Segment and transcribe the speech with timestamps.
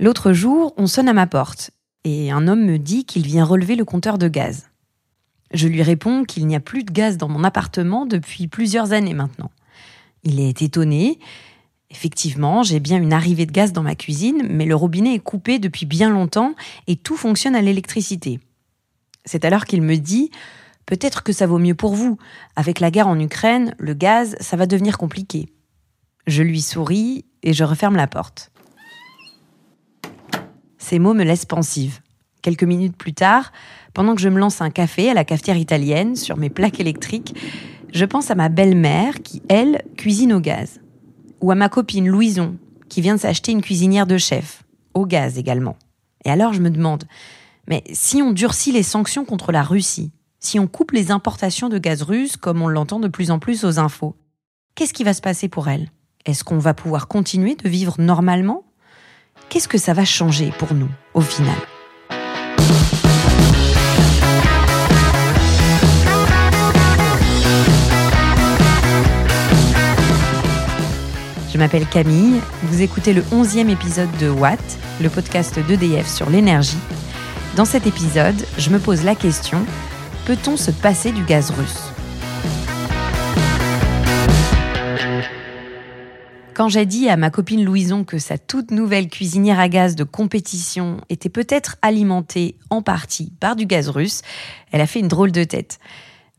[0.00, 1.72] L'autre jour, on sonne à ma porte
[2.04, 4.70] et un homme me dit qu'il vient relever le compteur de gaz.
[5.52, 9.12] Je lui réponds qu'il n'y a plus de gaz dans mon appartement depuis plusieurs années
[9.12, 9.50] maintenant.
[10.22, 11.18] Il est étonné.
[11.90, 15.58] Effectivement, j'ai bien une arrivée de gaz dans ma cuisine, mais le robinet est coupé
[15.58, 16.54] depuis bien longtemps
[16.86, 18.40] et tout fonctionne à l'électricité.
[19.26, 20.30] C'est alors qu'il me dit
[20.86, 22.16] Peut-être que ça vaut mieux pour vous.
[22.56, 25.50] Avec la guerre en Ukraine, le gaz, ça va devenir compliqué.
[26.26, 28.50] Je lui souris et je referme la porte.
[30.90, 32.00] Ces mots me laissent pensive.
[32.42, 33.52] Quelques minutes plus tard,
[33.94, 37.36] pendant que je me lance un café à la cafetière italienne sur mes plaques électriques,
[37.92, 40.80] je pense à ma belle-mère qui, elle, cuisine au gaz.
[41.42, 42.56] Ou à ma copine Louison,
[42.88, 45.76] qui vient de s'acheter une cuisinière de chef, au gaz également.
[46.24, 47.04] Et alors je me demande,
[47.68, 50.10] mais si on durcit les sanctions contre la Russie,
[50.40, 53.62] si on coupe les importations de gaz russe comme on l'entend de plus en plus
[53.62, 54.16] aux infos,
[54.74, 55.92] qu'est-ce qui va se passer pour elle?
[56.26, 58.64] Est-ce qu'on va pouvoir continuer de vivre normalement?
[59.50, 61.54] Qu'est-ce que ça va changer pour nous au final?
[71.52, 74.60] Je m'appelle Camille, vous écoutez le 11e épisode de Watt,
[75.02, 76.78] le podcast d'EDF sur l'énergie.
[77.56, 79.66] Dans cet épisode, je me pose la question,
[80.26, 81.89] peut-on se passer du gaz russe?
[86.60, 90.04] Quand j'ai dit à ma copine Louison que sa toute nouvelle cuisinière à gaz de
[90.04, 94.20] compétition était peut-être alimentée en partie par du gaz russe,
[94.70, 95.78] elle a fait une drôle de tête.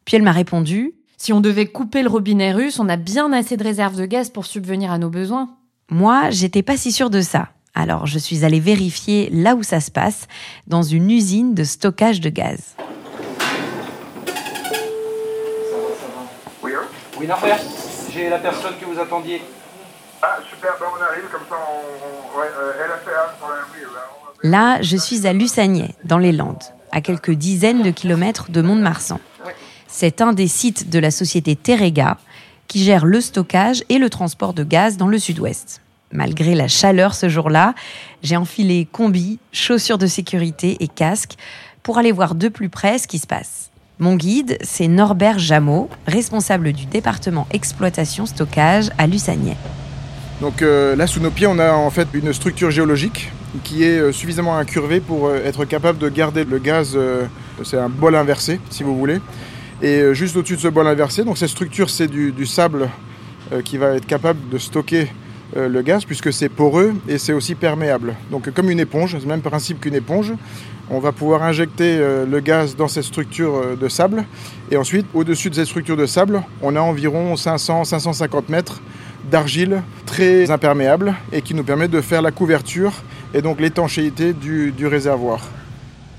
[0.05, 3.58] Puis elle m'a répondu Si on devait couper le robinet russe, on a bien assez
[3.58, 5.49] de réserves de gaz pour subvenir à nos besoins.
[5.89, 7.49] Moi, j'étais pas si sûre de ça.
[7.73, 10.27] Alors, je suis allée vérifier là où ça se passe,
[10.67, 12.75] dans une usine de stockage de gaz.
[16.61, 16.73] Oui,
[17.19, 17.59] oui, Norbert,
[18.14, 19.42] j'ai la personne que vous attendiez.
[20.23, 23.80] Ah, super, ben on arrive, comme ça, on, ouais, euh, LFA, oui,
[24.44, 29.19] Là, je suis à Lussagnais, dans les Landes, à quelques dizaines de kilomètres de Mont-de-Marsan.
[29.87, 32.17] C'est un des sites de la société Terrega
[32.67, 35.82] qui gère le stockage et le transport de gaz dans le sud-ouest.
[36.11, 37.73] Malgré la chaleur ce jour-là,
[38.21, 41.33] j'ai enfilé combi, chaussures de sécurité et casque
[41.83, 43.71] pour aller voir de plus près ce qui se passe.
[43.99, 49.58] Mon guide, c'est Norbert Jameau, responsable du département exploitation stockage à Lussagnais.
[50.41, 53.31] Donc euh, là, sous nos pieds, on a en fait une structure géologique
[53.63, 56.97] qui est euh, suffisamment incurvée pour euh, être capable de garder le gaz.
[57.63, 59.19] c'est un bol inversé, si vous voulez.
[59.83, 62.89] Et juste au-dessus de ce bol inversé, donc cette structure, c'est du, sable
[63.65, 65.07] qui va être capable de stocker
[65.55, 68.15] le gaz puisque c'est poreux et c'est aussi perméable.
[68.29, 70.33] Donc comme une éponge, c'est le même principe qu'une éponge.
[70.91, 74.25] On va pouvoir injecter le gaz dans cette structure de sable
[74.69, 78.81] et ensuite au-dessus de cette structure de sable, on a environ 500-550 mètres
[79.31, 82.92] d'argile très imperméable et qui nous permet de faire la couverture
[83.33, 85.39] et donc l'étanchéité du, réservoir.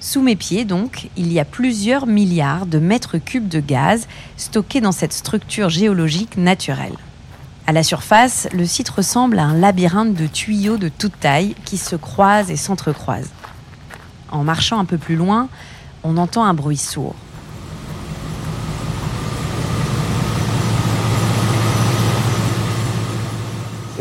[0.00, 4.80] Sous mes pieds, donc, il y a plusieurs milliards de mètres cubes de gaz stockés
[4.80, 6.96] dans cette structure géologique naturelle.
[7.66, 11.76] À la surface, le site ressemble à un labyrinthe de tuyaux de toute taille qui
[11.76, 13.30] se croisent et s'entrecroisent.
[14.32, 15.48] En marchant un peu plus loin,
[16.02, 17.14] on entend un bruit sourd.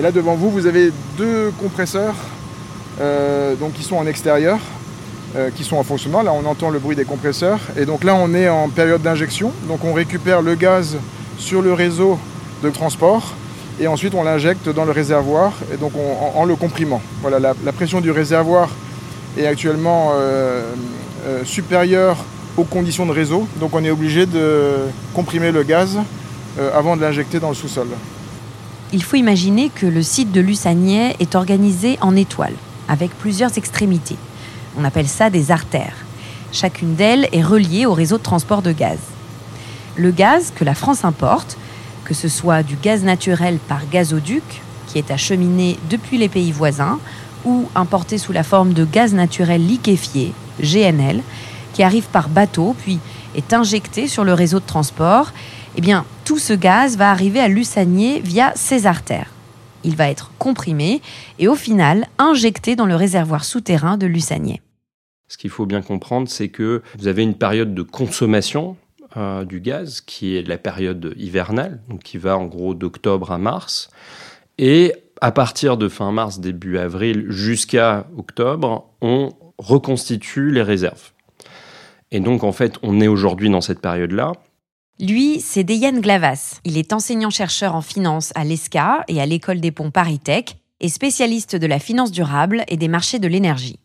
[0.02, 2.16] Et là devant vous, vous avez deux compresseurs
[3.00, 4.58] euh, donc, qui sont en extérieur,
[5.36, 6.24] euh, qui sont en fonctionnement.
[6.24, 7.60] Là, on entend le bruit des compresseurs.
[7.78, 9.52] Et donc là, on est en période d'injection.
[9.68, 10.98] Donc on récupère le gaz
[11.38, 12.18] sur le réseau
[12.64, 13.36] de transport
[13.80, 15.92] et ensuite on l'injecte dans le réservoir et donc
[16.36, 17.04] en, le comprimant.
[17.22, 18.70] Voilà, la, pression du réservoir
[19.38, 20.64] est actuellement euh,
[21.44, 22.18] supérieure
[22.58, 23.48] aux conditions de réseau.
[23.60, 24.78] Donc on est obligé de
[25.14, 26.00] comprimer le gaz
[26.74, 27.88] avant de l'injecter dans le sous-sol
[28.94, 32.56] il faut imaginer que le site de Lussagnais est organisé en étoiles,
[32.88, 34.18] avec plusieurs extrémités.
[34.78, 35.96] On appelle ça des artères.
[36.52, 39.00] Chacune d'elles est reliée au réseau de transport de gaz.
[39.96, 41.58] Le gaz que la France importe,
[42.04, 44.44] que ce soit du gaz naturel par gazoduc,
[44.88, 47.00] qui est acheminé depuis les pays voisins,
[47.46, 51.22] ou importé sous la forme de gaz naturel liquéfié, GNL,
[51.74, 53.00] qui arrive par bateau puis
[53.36, 55.32] est injecté sur le réseau de transport
[55.78, 59.32] eh bien, tout ce gaz va arriver à Lussagné via ses artères.
[59.84, 61.02] Il va être comprimé
[61.40, 64.62] et au final injecté dans le réservoir souterrain de Lussagné.
[65.28, 68.76] Ce qu'il faut bien comprendre, c'est que vous avez une période de consommation
[69.16, 73.38] euh, du gaz qui est la période hivernale, donc qui va en gros d'octobre à
[73.38, 73.90] mars.
[74.58, 81.12] Et à partir de fin mars, début avril jusqu'à octobre, on reconstitue les réserves.
[82.12, 84.34] Et donc en fait, on est aujourd'hui dans cette période-là.
[85.00, 86.60] Lui, c'est Deyan Glavas.
[86.64, 90.46] Il est enseignant-chercheur en finance à l'ESCA et à l'École des ponts Paris Tech.
[90.80, 93.80] est spécialiste de la finance durable et des marchés de l'énergie.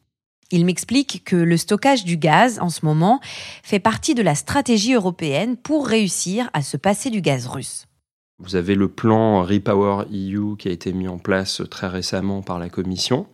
[0.50, 3.20] Il m'explique que le stockage du gaz en ce moment
[3.62, 7.87] fait partie de la stratégie européenne pour réussir à se passer du gaz russe.
[8.38, 12.58] Vous avez le plan Repower EU qui a été mis en place très récemment par
[12.58, 13.26] la Commission,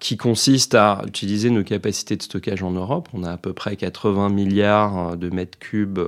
[0.00, 3.08] qui consiste à utiliser nos capacités de stockage en Europe.
[3.12, 6.00] On a à peu près 80 milliards de mètres cubes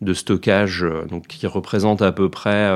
[0.00, 2.70] de stockage, donc qui représente à peu près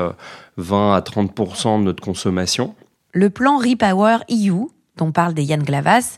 [0.57, 2.75] 20 à 30% de notre consommation.
[3.13, 4.67] Le plan Repower EU,
[4.97, 6.17] dont parle des Yann Glavas,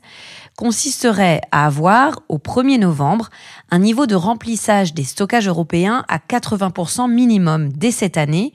[0.58, 3.30] consisterait à avoir, au 1er novembre,
[3.70, 8.54] un niveau de remplissage des stockages européens à 80% minimum dès cette année,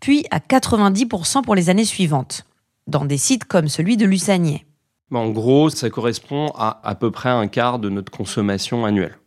[0.00, 2.44] puis à 90% pour les années suivantes,
[2.86, 4.67] dans des sites comme celui de Lussagné.
[5.12, 9.18] En gros, ça correspond à à peu près un quart de notre consommation annuelle.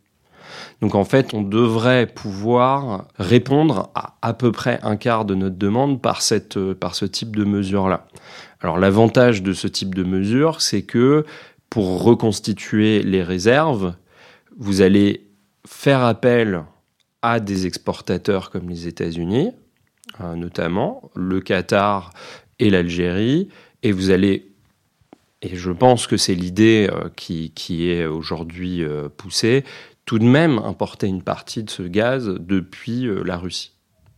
[0.80, 5.56] Donc en fait, on devrait pouvoir répondre à à peu près un quart de notre
[5.56, 8.06] demande par, cette, par ce type de mesure-là.
[8.60, 11.24] Alors l'avantage de ce type de mesure, c'est que
[11.68, 13.94] pour reconstituer les réserves,
[14.56, 15.26] vous allez
[15.66, 16.64] faire appel
[17.22, 19.50] à des exportateurs comme les États-Unis,
[20.20, 22.10] euh, notamment le Qatar
[22.58, 23.48] et l'Algérie,
[23.82, 24.51] et vous allez,
[25.42, 29.64] et je pense que c'est l'idée euh, qui, qui, est aujourd'hui euh, poussée,
[30.06, 33.72] tout de même importer une partie de ce gaz depuis la Russie.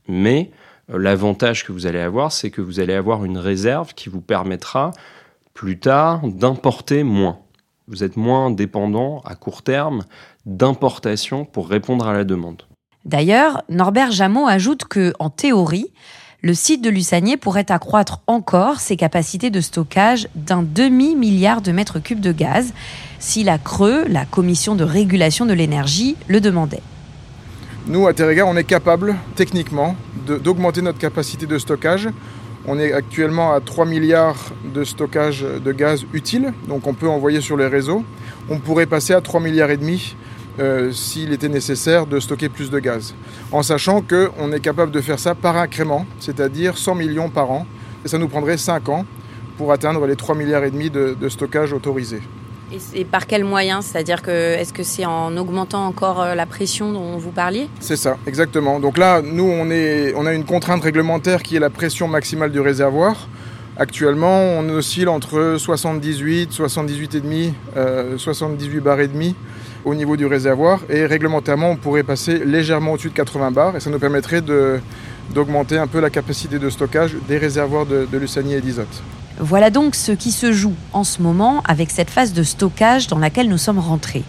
[0.08, 0.50] Mais
[0.88, 4.92] l'avantage que vous allez avoir, c'est que vous allez avoir une réserve qui vous permettra
[5.52, 7.44] plus tard d'importer moins
[7.86, 10.04] vous êtes moins dépendant à court terme
[10.46, 12.62] d'importation pour répondre à la demande.
[13.04, 15.92] D'ailleurs, Norbert Jameau ajoute que, en théorie,
[16.44, 22.00] le site de Lussagné pourrait accroître encore ses capacités de stockage d'un demi-milliard de mètres
[22.00, 22.74] cubes de gaz
[23.18, 26.82] si la Creux, la commission de régulation de l'énergie, le demandait.
[27.86, 29.96] Nous, à Terrega, on est capable, techniquement,
[30.26, 32.10] d'augmenter notre capacité de stockage
[32.66, 37.42] on est actuellement à 3 milliards de stockage de gaz utile, donc on peut envoyer
[37.42, 38.04] sur les réseaux.
[38.48, 40.16] On pourrait passer à 3 milliards et demi
[40.60, 43.14] euh, s'il était nécessaire de stocker plus de gaz.
[43.52, 47.66] En sachant qu'on est capable de faire ça par incrément, c'est-à-dire 100 millions par an.
[48.04, 49.04] Et ça nous prendrait 5 ans
[49.56, 52.22] pour atteindre les 3 milliards et demi de, de stockage autorisés.
[52.94, 53.84] Et, par quels moyens?
[53.84, 57.68] C'est-à-dire que est-ce que c'est en augmentant encore euh, la pression dont vous parliez?
[57.80, 58.80] C'est ça, exactement.
[58.80, 62.50] Donc là, nous, on, est, on a une contrainte réglementaire qui est la pression maximale
[62.50, 63.28] du réservoir.
[63.76, 69.34] Actuellement, on oscille entre 78, 78,5, euh, 78 bars et demi
[69.84, 70.80] au niveau du réservoir.
[70.88, 74.42] Et réglementairement, on pourrait passer légèrement au-dessus de 80 bars et ça nous permettrait
[75.34, 79.02] d'augmenter un peu la capacité de stockage des réservoirs de, de et d'Isote.
[79.38, 83.18] Voilà donc ce qui se joue en ce moment avec cette phase de stockage dans
[83.18, 84.22] laquelle nous sommes rentrés.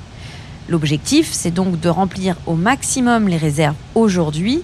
[0.67, 4.63] L'objectif, c'est donc de remplir au maximum les réserves aujourd'hui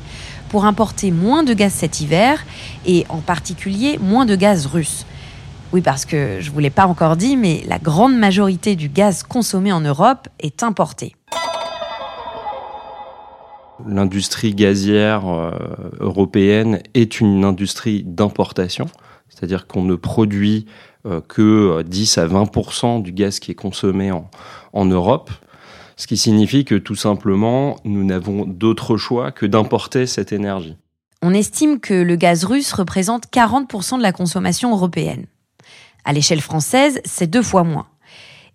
[0.49, 2.43] pour importer moins de gaz cet hiver
[2.85, 5.05] et en particulier moins de gaz russe.
[5.73, 8.89] Oui, parce que je ne vous l'ai pas encore dit, mais la grande majorité du
[8.89, 11.15] gaz consommé en Europe est importé.
[13.87, 15.51] L'industrie gazière euh,
[15.99, 18.87] européenne est une industrie d'importation
[19.31, 20.65] c'est-à-dire qu'on ne produit
[21.05, 24.29] euh, que 10 à 20% du gaz qui est consommé en,
[24.73, 25.31] en Europe,
[25.95, 30.75] ce qui signifie que tout simplement, nous n'avons d'autre choix que d'importer cette énergie.
[31.21, 35.25] On estime que le gaz russe représente 40% de la consommation européenne.
[36.05, 37.87] À l'échelle française, c'est deux fois moins.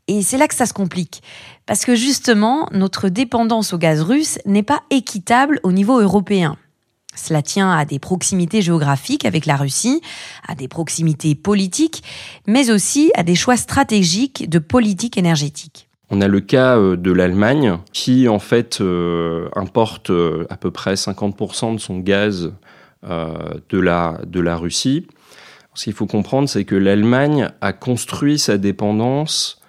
[0.08, 1.22] Et c'est là que ça se complique.
[1.66, 6.56] Parce que justement, notre dépendance au gaz russe n'est pas équitable au niveau européen.
[7.16, 10.00] Cela tient à des proximités géographiques avec la Russie,
[10.46, 12.02] à des proximités politiques,
[12.46, 15.88] mais aussi à des choix stratégiques de politique énergétique.
[16.10, 20.70] On a le cas euh, de l'Allemagne qui en fait euh, importe euh, à peu
[20.70, 22.52] près 50% de son gaz
[23.02, 25.06] de, la, de la Russie.
[25.76, 29.60] Ce qu'il faut comprendre, c'est que l'Allemagne a construit sa dépendance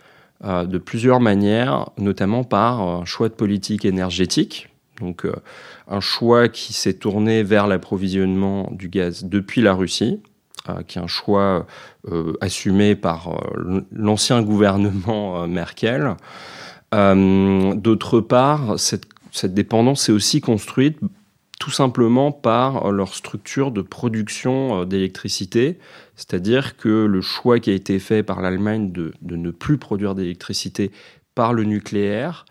[0.43, 4.69] de plusieurs manières, notamment par un choix de politique énergétique.
[4.99, 5.27] Donc
[5.87, 10.19] un choix qui s'est tourné vers l'approvisionnement du gaz depuis la Russie,
[10.69, 11.65] euh, qui est un choix
[12.11, 16.15] euh, assumé par euh, l'ancien gouvernement Merkel.
[16.91, 20.97] D'autre part, cette, cette dépendance est aussi construite
[21.59, 25.79] tout simplement par leur structure de production d'électricité,
[26.15, 30.91] c'est-à-dire que le choix qui a été fait par l'Allemagne de, ne plus produire d'électricité
[31.33, 32.45] par le nucléaire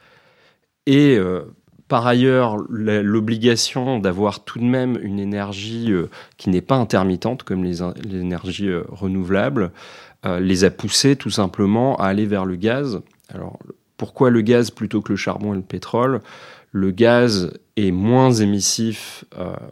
[0.86, 1.18] est
[1.88, 7.62] par ailleurs l'obligation d'avoir tout de même une énergie euh, qui n'est pas intermittente comme
[7.62, 9.70] les, énergies euh, renouvelables
[10.24, 13.00] euh, les a poussés tout simplement à aller vers le gaz.
[13.32, 13.58] Alors
[13.96, 16.20] pourquoi le gaz plutôt que le charbon et le pétrole?
[16.76, 19.24] Le gaz est moins émissif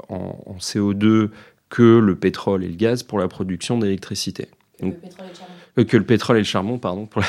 [0.09, 1.31] en, en, CO2
[1.69, 4.49] que le pétrole et le gaz pour la production d'électricité.
[4.81, 7.29] Le pétrole et le charbon Euh, que le pétrole et le charbon, pardon, pour la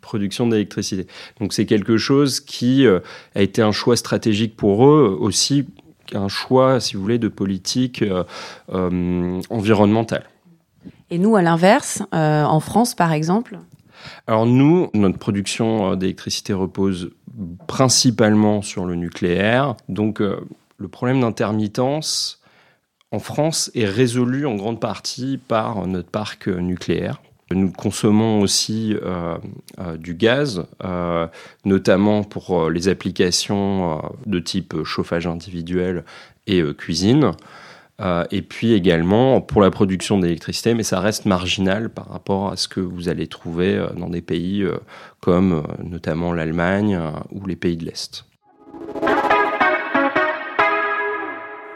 [0.00, 1.06] production d'électricité.
[1.40, 3.00] Donc c'est quelque chose qui euh,
[3.34, 5.66] a été un choix stratégique pour eux, aussi
[6.14, 10.24] un choix, si vous voulez, de politique euh, environnementale.
[11.10, 13.58] Et nous, à l'inverse, en France, par exemple
[14.26, 17.10] Alors nous, notre production d'électricité repose
[17.66, 19.76] principalement sur le nucléaire.
[19.88, 22.42] Donc le problème d'intermittence
[23.12, 27.20] en France est résolu en grande partie par notre parc nucléaire.
[27.52, 29.38] Nous consommons aussi euh,
[29.78, 31.28] euh, du gaz, euh,
[31.64, 36.04] notamment pour les applications de type chauffage individuel
[36.48, 37.32] et cuisine.
[38.30, 42.68] Et puis également pour la production d'électricité, mais ça reste marginal par rapport à ce
[42.68, 44.64] que vous allez trouver dans des pays
[45.20, 47.00] comme notamment l'Allemagne
[47.30, 48.26] ou les pays de l'Est.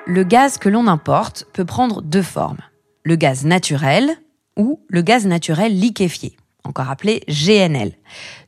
[0.06, 2.58] Le gaz que l'on importe peut prendre deux formes.
[3.04, 4.10] Le gaz naturel,
[4.56, 7.92] ou le gaz naturel liquéfié, encore appelé GNL.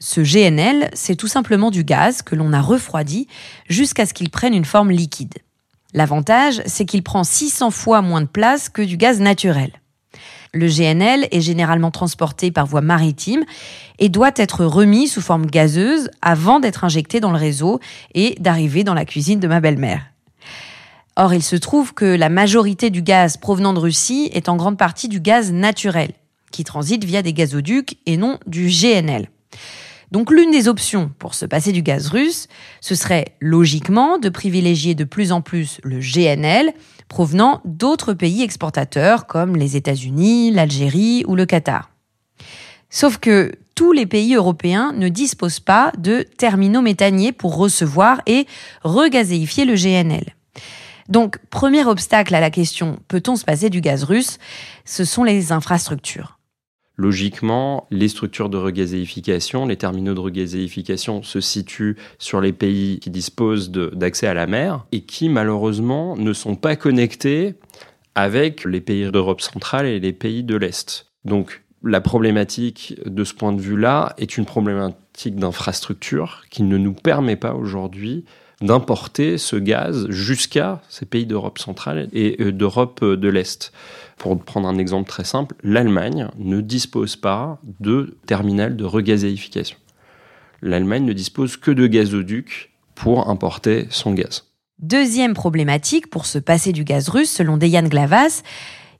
[0.00, 3.28] Ce GNL, c'est tout simplement du gaz que l'on a refroidi
[3.68, 5.38] jusqu'à ce qu'il prenne une forme liquide.
[5.94, 9.72] L'avantage, c'est qu'il prend 600 fois moins de place que du gaz naturel.
[10.54, 13.44] Le GNL est généralement transporté par voie maritime
[13.98, 17.80] et doit être remis sous forme gazeuse avant d'être injecté dans le réseau
[18.14, 20.02] et d'arriver dans la cuisine de ma belle-mère.
[21.16, 24.78] Or, il se trouve que la majorité du gaz provenant de Russie est en grande
[24.78, 26.12] partie du gaz naturel,
[26.50, 29.28] qui transite via des gazoducs et non du GNL.
[30.12, 32.46] Donc l'une des options pour se passer du gaz russe,
[32.82, 36.74] ce serait logiquement de privilégier de plus en plus le GNL
[37.08, 41.90] provenant d'autres pays exportateurs comme les États-Unis, l'Algérie ou le Qatar.
[42.90, 48.46] Sauf que tous les pays européens ne disposent pas de terminaux méthaniers pour recevoir et
[48.84, 50.34] regazéifier le GNL.
[51.08, 54.38] Donc, premier obstacle à la question peut-on se passer du gaz russe?
[54.84, 56.38] Ce sont les infrastructures.
[56.96, 63.10] Logiquement, les structures de regazéification, les terminaux de regazéification se situent sur les pays qui
[63.10, 67.54] disposent d'accès à la mer et qui malheureusement ne sont pas connectés
[68.14, 71.06] avec les pays d'Europe centrale et les pays de l'Est.
[71.24, 76.92] Donc la problématique de ce point de vue-là est une problématique d'infrastructure qui ne nous
[76.92, 78.24] permet pas aujourd'hui
[78.62, 83.72] d'importer ce gaz jusqu'à ces pays d'Europe centrale et euh, d'Europe euh, de l'Est.
[84.18, 89.76] Pour prendre un exemple très simple, l'Allemagne ne dispose pas de terminal de regazéification.
[90.62, 94.44] L'Allemagne ne dispose que de gazoducs pour importer son gaz.
[94.78, 98.42] Deuxième problématique pour se passer du gaz russe, selon Dejan Glavas,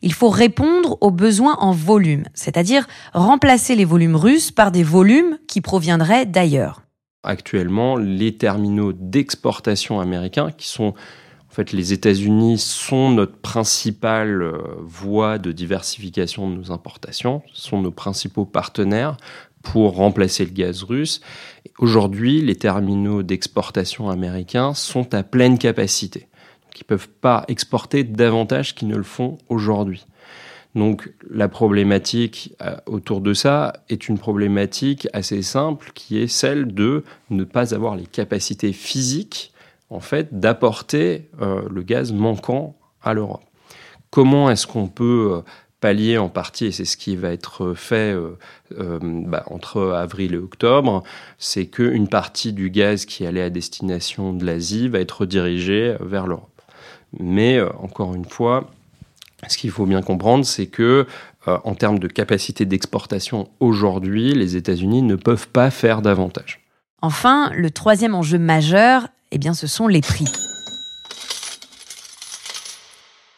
[0.03, 5.39] il faut répondre aux besoins en volume, c'est-à-dire remplacer les volumes russes par des volumes
[5.47, 6.83] qui proviendraient d'ailleurs
[7.23, 10.95] actuellement les terminaux d'exportation américains qui sont
[11.53, 17.83] en fait, les États-Unis sont notre principale euh, voie de diversification de nos importations, sont
[17.83, 19.19] nos principaux partenaires
[19.63, 21.21] pour remplacer le gaz russe.
[21.79, 26.27] Aujourd'hui, les terminaux d'exportation américains sont à pleine capacité.
[26.75, 30.07] ils ne peuvent pas exporter davantage qu'ils ne le font aujourd'hui.
[30.75, 36.73] Donc la problématique euh, autour de ça est une problématique assez simple qui est celle
[36.73, 39.53] de ne pas avoir les capacités physiques
[39.91, 43.45] en fait d'apporter euh, le gaz manquant à l'Europe.
[44.11, 45.41] Comment est-ce qu'on peut euh,
[45.81, 48.17] pallier en partie, et c'est ce qui va être fait
[49.01, 51.03] bah, entre avril et octobre,
[51.39, 56.29] c'est qu'une partie du gaz qui allait à destination de l'Asie va être redirigée vers
[56.29, 56.63] l'Europe.
[57.19, 58.71] Mais encore une fois,
[59.49, 61.07] ce qu'il faut bien comprendre, c'est que
[61.49, 66.61] euh, en termes de capacité d'exportation aujourd'hui, les États-Unis ne peuvent pas faire davantage.
[67.01, 70.27] Enfin, le troisième enjeu majeur, eh bien, ce sont les prix.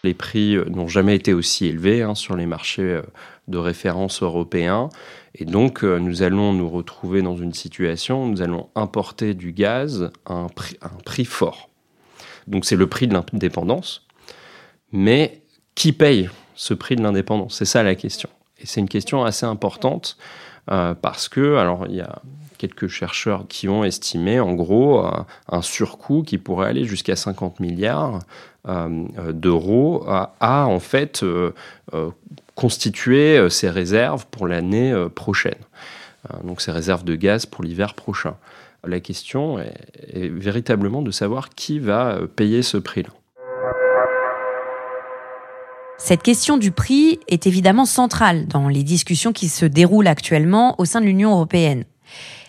[0.03, 3.03] Les prix euh, n'ont jamais été aussi élevés hein, sur les marchés euh,
[3.49, 4.91] de référence européens.
[5.35, 10.13] Et donc, nous allons nous retrouver dans une situation où nous allons importer du gaz
[10.27, 11.69] à un prix, à un prix fort.
[12.47, 14.07] Donc, c'est le prix de l'indépendance.
[14.93, 15.44] Mais
[15.75, 17.57] qui paye ce prix de l'indépendance?
[17.57, 18.29] C'est ça la question.
[18.61, 20.17] Et c'est une question assez importante
[20.71, 22.23] euh, parce que, alors, il y a
[22.59, 25.11] quelques chercheurs qui ont estimé, en gros, euh,
[25.49, 28.21] un surcoût qui pourrait aller jusqu'à 50 milliards
[28.67, 31.25] euh, d'euros à, en fait,
[32.55, 35.59] constituer ces réserves pour l'année prochaine.
[36.45, 38.37] donc, ces réserves de gaz pour l'hiver prochain.
[38.87, 43.11] La question est véritablement de savoir qui va payer ce prix-là.
[46.05, 50.85] Cette question du prix est évidemment centrale dans les discussions qui se déroulent actuellement au
[50.85, 51.85] sein de l'Union européenne.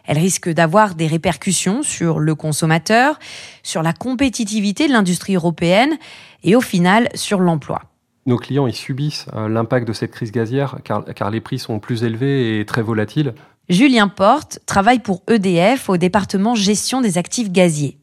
[0.04, 3.18] Elle risque d'avoir des répercussions sur le consommateur,
[3.64, 5.98] sur la compétitivité de l'industrie européenne
[6.44, 7.84] et au final sur l'emploi.
[8.26, 11.80] Nos clients, ils subissent euh, l'impact de cette crise gazière car, car les prix sont
[11.80, 13.36] plus élevés et très volatiles.
[13.70, 18.00] Julien Porte travaille pour EDF au département gestion des actifs gaziers.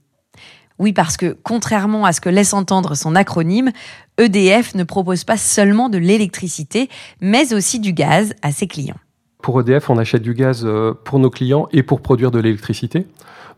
[0.82, 3.70] Oui, parce que contrairement à ce que laisse entendre son acronyme,
[4.18, 6.88] EDF ne propose pas seulement de l'électricité,
[7.20, 8.96] mais aussi du gaz à ses clients.
[9.40, 13.06] Pour EDF, on achète du gaz euh, pour nos clients et pour produire de l'électricité.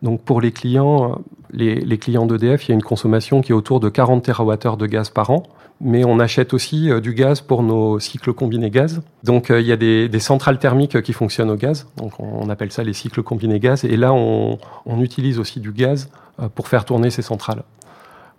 [0.02, 1.14] Donc pour les clients, euh,
[1.50, 4.76] les, les clients d'EDF, il y a une consommation qui est autour de 40 TWh
[4.76, 5.44] de gaz par an.
[5.80, 9.02] Mais on achète aussi euh, du gaz pour nos cycles combinés gaz.
[9.22, 11.86] Donc il y a des, centrales thermiques qui fonctionnent au gaz.
[11.96, 13.84] Donc on appelle ça les cycles combinés gaz.
[13.84, 14.58] Et là, on,
[15.00, 16.08] utilise aussi du gaz
[16.54, 17.62] pour faire tourner ces centrales.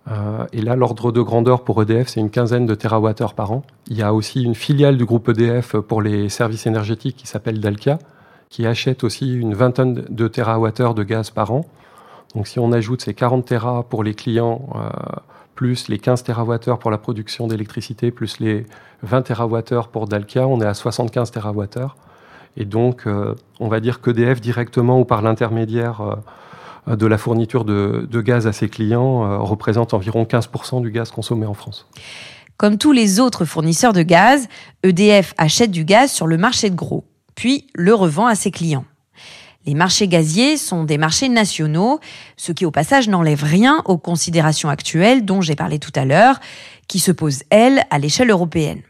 [0.08, 3.62] Euh, et là, l'ordre de grandeur pour EDF, c'est une quinzaine de TWh par an.
[3.88, 7.60] Il y a aussi une filiale du groupe EDF pour les services énergétiques qui s'appelle
[7.60, 7.98] Dalkia,
[8.48, 11.64] qui achète aussi une vingtaine de TWh de gaz par an.
[12.34, 14.88] Donc si on ajoute ces 40 TWh pour les clients, euh,
[15.54, 18.66] plus les 15 TWh pour la production d'électricité, plus les
[19.02, 21.86] 20 TWh pour Dalkia, on est à 75 TWh.
[22.58, 26.20] Et donc, euh, on va dire qu'EDF, directement ou par l'intermédiaire
[26.88, 31.44] euh, de la fourniture de, gaz à ses clients représente environ 15% du gaz consommé
[31.44, 31.88] en France.
[32.58, 34.48] Comme tous les autres fournisseurs de gaz,
[34.84, 37.04] EDF achète du gaz sur le marché de gros,
[37.34, 38.84] puis le revend à ses clients.
[39.66, 41.98] Les marchés gaziers sont des marchés nationaux,
[42.36, 46.38] ce qui au passage n'enlève rien aux considérations actuelles dont j'ai parlé tout à l'heure,
[46.86, 48.82] qui se posent, elles, à l'échelle européenne.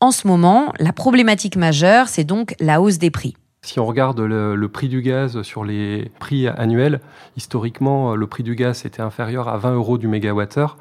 [0.00, 3.36] En ce moment, la problématique majeure, c'est donc la hausse des prix.
[3.62, 7.00] Si on regarde le, prix du gaz sur les prix annuels,
[7.36, 10.76] historiquement, le prix du gaz était inférieur à 20 euros du mégawattheure.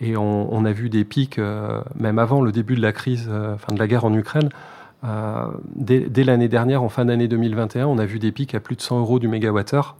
[0.00, 3.28] Et on, on, a vu des pics, euh, même avant le début de la crise,
[3.30, 4.48] euh, enfin de la guerre en Ukraine.
[5.04, 8.76] Euh, dès, l'année dernière, en fin d'année 2021, on a vu des pics à plus
[8.76, 9.96] de 100 euros du mégawattheure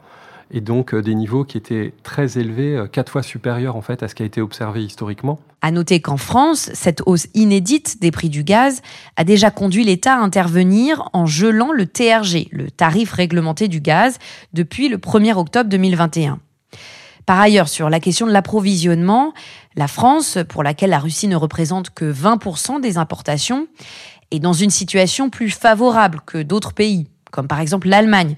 [0.50, 4.02] et donc euh, des niveaux qui étaient très élevés, euh, quatre fois supérieurs en fait
[4.02, 5.40] à ce qui a été observé historiquement.
[5.60, 8.82] À noter qu'en France, cette hausse inédite des prix du gaz
[9.16, 14.18] a déjà conduit l'État à intervenir en gelant le TRG, le tarif réglementé du gaz,
[14.52, 16.38] depuis le 1er octobre 2021.
[17.26, 19.34] Par ailleurs, sur la question de l'approvisionnement,
[19.74, 23.66] la France, pour laquelle la Russie ne représente que 20% des importations,
[24.30, 28.34] est dans une situation plus favorable que d'autres pays comme par exemple l'Allemagne,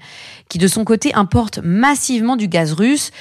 [0.49, 3.11] qui de son côté importe massivement du gaz russe,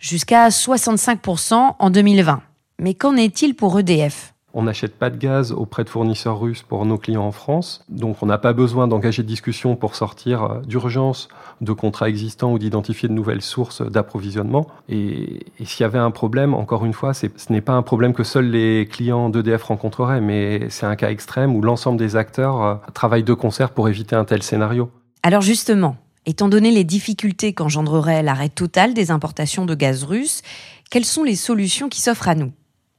[0.00, 2.42] jusqu'à 65% en 2020.
[2.80, 6.84] Mais qu'en est-il pour EDF on n'achète pas de gaz auprès de fournisseurs russes pour
[6.86, 10.60] nos clients en France, donc on n'a pas besoin d'engager de discussion pour sortir euh,
[10.62, 11.28] d'urgence
[11.60, 14.66] de contrats existants ou d'identifier de nouvelles sources d'approvisionnement.
[14.88, 18.24] Et, s'il y avait un problème, encore une fois, ce n'est pas un problème que
[18.24, 22.74] seuls les clients d'EDF rencontreraient, mais c'est un cas extrême où l'ensemble des acteurs euh,
[22.94, 24.90] travaillent de concert pour éviter un tel scénario.
[25.22, 30.42] Alors justement, étant donné les difficultés qu'engendrerait l'arrêt total des importations de gaz russe,
[30.90, 32.52] quelles sont les solutions qui s'offrent à nous?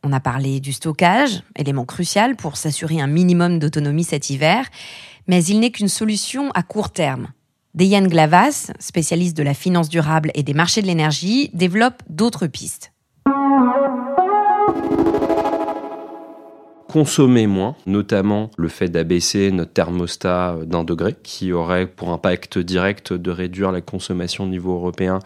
[0.03, 4.65] On a parlé du stockage, élément crucial pour s'assurer un minimum d'autonomie cet hiver,
[5.27, 7.27] mais il n'est qu'une solution à court terme.
[7.75, 12.93] Dejan Glavas, spécialiste de la finance durable et des marchés de l'énergie, développe d'autres pistes.
[16.89, 23.13] consommer moins, notamment le fait d'abaisser notre thermostat d'un degré, qui aurait pour impact direct
[23.13, 25.19] de réduire la consommation au niveau européen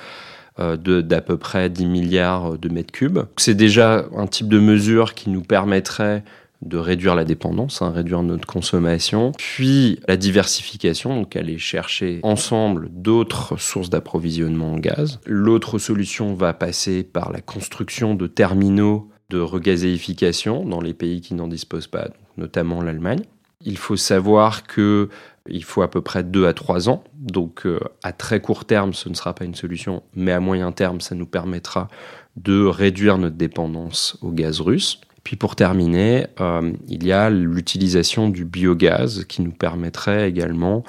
[0.57, 3.19] d'à peu près 10 milliards de mètres cubes.
[3.37, 6.23] C'est déjà un type de mesure qui nous permettrait
[6.65, 12.89] de réduire la dépendance, hein, réduire notre consommation, puis la diversification, donc aller chercher ensemble
[12.91, 15.19] d'autres sources d'approvisionnement en gaz.
[15.25, 21.33] L'autre solution va passer par la construction de terminaux de regazéification dans les pays qui
[21.33, 23.23] n'en disposent pas, notamment l'Allemagne.
[23.63, 25.09] Il faut savoir que
[25.49, 27.03] il faut à peu près 2 à 3 ans.
[27.19, 30.71] Donc euh, à très court terme, ce ne sera pas une solution, mais à moyen
[30.71, 31.89] terme, ça nous permettra
[32.37, 35.01] de réduire notre dépendance au gaz russe.
[35.23, 40.83] Puis pour terminer, euh, il y a l'utilisation du biogaz qui nous permettrait également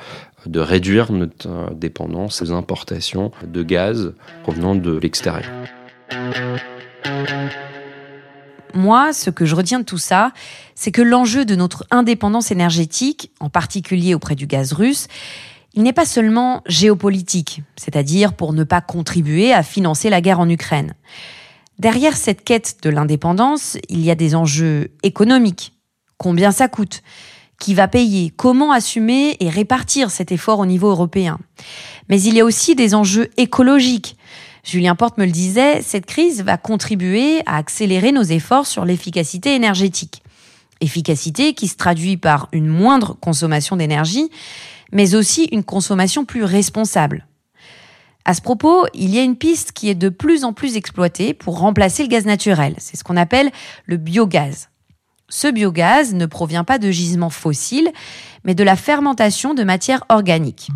[0.46, 5.50] de réduire notre euh, dépendance aux importations de gaz provenant de l'extérieur.
[8.74, 10.32] Moi, ce que je retiens de tout ça,
[10.74, 15.06] c'est que l'enjeu de notre indépendance énergétique, en particulier auprès du gaz russe,
[15.74, 20.48] il n'est pas seulement géopolitique, c'est-à-dire pour ne pas contribuer à financer la guerre en
[20.48, 20.94] Ukraine.
[21.78, 25.72] Derrière cette quête de l'indépendance, il y a des enjeux économiques.
[26.18, 27.02] Combien ça coûte?
[27.60, 28.32] Qui va payer?
[28.36, 31.38] Comment assumer et répartir cet effort au niveau européen?
[32.08, 34.16] Mais il y a aussi des enjeux écologiques.
[34.64, 39.54] Julien Porte me le disait, cette crise va contribuer à accélérer nos efforts sur l'efficacité
[39.54, 40.22] énergétique.
[40.80, 44.30] Efficacité qui se traduit par une moindre consommation d'énergie,
[44.90, 47.26] mais aussi une consommation plus responsable.
[48.24, 51.34] À ce propos, il y a une piste qui est de plus en plus exploitée
[51.34, 52.74] pour remplacer le gaz naturel.
[52.78, 53.50] C'est ce qu'on appelle
[53.84, 54.70] le biogaz.
[55.28, 57.90] Ce biogaz ne provient pas de gisements fossiles,
[58.44, 60.68] mais de la fermentation de matières organiques.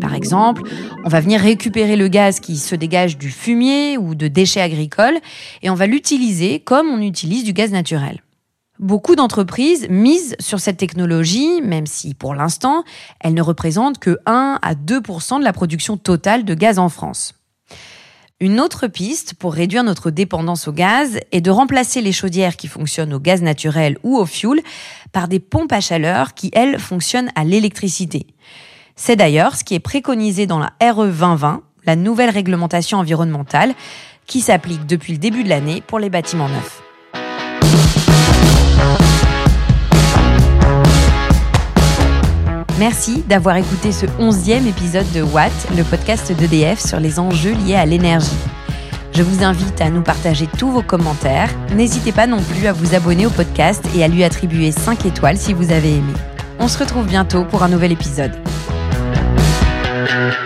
[0.00, 0.62] Par exemple,
[1.04, 5.18] on va venir récupérer le gaz qui se dégage du fumier ou de déchets agricoles
[5.62, 8.22] et on va l'utiliser comme on utilise du gaz naturel.
[8.78, 12.84] Beaucoup d'entreprises misent sur cette technologie, même si pour l'instant,
[13.20, 17.32] elle ne représente que 1 à 2% de la production totale de gaz en France.
[18.38, 22.68] Une autre piste pour réduire notre dépendance au gaz est de remplacer les chaudières qui
[22.68, 24.60] fonctionnent au gaz naturel ou au fioul
[25.10, 28.26] par des pompes à chaleur qui, elles, fonctionnent à l'électricité.
[28.98, 33.74] C'est d'ailleurs ce qui est préconisé dans la RE 2020, la nouvelle réglementation environnementale,
[34.26, 36.82] qui s'applique depuis le début de l'année pour les bâtiments neufs.
[42.78, 47.76] Merci d'avoir écouté ce onzième épisode de Watt, le podcast d'EDF sur les enjeux liés
[47.76, 48.30] à l'énergie.
[49.12, 51.50] Je vous invite à nous partager tous vos commentaires.
[51.74, 55.36] N'hésitez pas non plus à vous abonner au podcast et à lui attribuer 5 étoiles
[55.36, 56.12] si vous avez aimé.
[56.58, 58.32] On se retrouve bientôt pour un nouvel épisode.
[60.08, 60.45] Thank you.